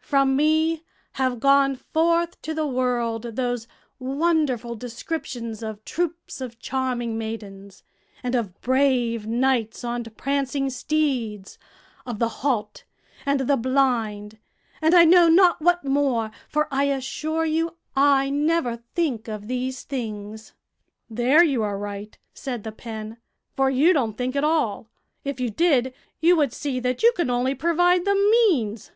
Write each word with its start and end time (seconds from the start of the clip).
From 0.00 0.34
me 0.34 0.82
have 1.12 1.38
gone 1.38 1.76
forth 1.76 2.42
to 2.42 2.52
the 2.52 2.66
world 2.66 3.36
those 3.36 3.68
wonderful 4.00 4.74
descriptions 4.74 5.62
of 5.62 5.84
troops 5.84 6.40
of 6.40 6.58
charming 6.58 7.16
maidens, 7.16 7.84
and 8.20 8.34
of 8.34 8.60
brave 8.60 9.24
knights 9.28 9.84
on 9.84 10.02
prancing 10.02 10.68
steeds; 10.68 11.58
of 12.04 12.18
the 12.18 12.28
halt 12.42 12.82
and 13.24 13.42
the 13.42 13.56
blind, 13.56 14.38
and 14.82 14.94
I 14.96 15.04
know 15.04 15.28
not 15.28 15.62
what 15.62 15.84
more, 15.84 16.32
for 16.48 16.66
I 16.72 16.86
assure 16.86 17.44
you 17.44 17.76
I 17.94 18.30
never 18.30 18.78
think 18.96 19.28
of 19.28 19.46
these 19.46 19.84
things." 19.84 20.54
"There 21.08 21.44
you 21.44 21.62
are 21.62 21.78
right," 21.78 22.18
said 22.32 22.64
the 22.64 22.72
pen, 22.72 23.18
"for 23.54 23.70
you 23.70 23.92
don't 23.92 24.16
think 24.18 24.34
at 24.34 24.42
all; 24.42 24.88
if 25.22 25.38
you 25.38 25.50
did, 25.50 25.94
you 26.20 26.34
would 26.34 26.52
see 26.52 26.80
that 26.80 27.04
you 27.04 27.12
can 27.14 27.30
only 27.30 27.54
provide 27.54 28.04
the 28.04 28.16
means. 28.16 28.90